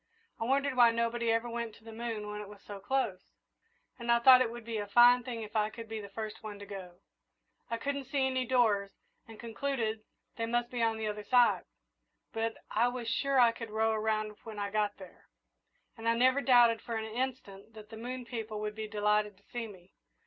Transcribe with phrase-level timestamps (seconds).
[0.39, 3.21] I wondered why nobody ever went to the moon when it was so close,
[3.99, 6.41] and I thought it would be a fine thing if I could be the first
[6.41, 7.01] one to go.
[7.69, 8.89] I couldn't see any doors,
[9.27, 10.01] and concluded
[10.37, 11.65] they must be on the other side;
[12.33, 15.27] but I was sure I could row around when I got there,
[15.95, 19.43] and I never doubted for an instant that the moon people would be delighted to
[19.51, 19.93] see me.